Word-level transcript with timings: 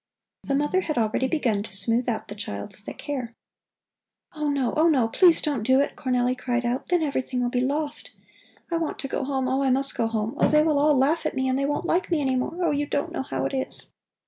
The 0.41 0.55
mother 0.55 0.81
had 0.81 0.97
already 0.97 1.27
begun 1.27 1.61
to 1.61 1.71
smooth 1.75 2.09
out 2.09 2.27
the 2.27 2.33
child's 2.33 2.81
thick 2.81 3.01
hair. 3.01 3.35
"Oh 4.33 4.49
no, 4.49 4.73
oh 4.75 4.89
no, 4.89 5.07
please 5.07 5.43
don't 5.43 5.61
do 5.61 5.79
it!" 5.79 5.95
Cornelli 5.95 6.35
cried 6.35 6.65
out, 6.65 6.87
"then 6.87 7.03
everything 7.03 7.39
will 7.43 7.51
be 7.51 7.61
lost. 7.61 8.09
I 8.71 8.77
want 8.77 8.97
to 8.97 9.07
go 9.07 9.23
home, 9.23 9.47
oh, 9.47 9.61
I 9.61 9.69
must 9.69 9.93
go 9.95 10.07
home! 10.07 10.33
Oh, 10.39 10.47
they 10.47 10.63
will 10.63 10.79
all 10.79 10.97
laugh 10.97 11.27
at 11.27 11.35
me 11.35 11.47
and 11.47 11.59
they 11.59 11.65
won't 11.67 11.85
like 11.85 12.09
me 12.09 12.19
any 12.19 12.35
more. 12.35 12.57
Oh, 12.65 12.71
you 12.71 12.87
don't 12.87 13.11
know 13.11 13.21
how 13.21 13.45
it 13.45 13.53
is." 13.53 13.93